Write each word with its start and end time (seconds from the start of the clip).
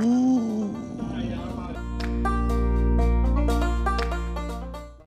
Uh. 0.00 0.49